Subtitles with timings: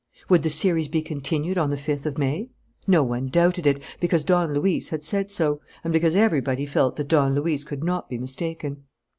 [0.29, 2.49] Would the series be continued on the fifth of May?
[2.87, 7.07] No one doubted it, because Don Luis had said so and because everybody felt that
[7.07, 8.85] Don Luis could not be mistaken.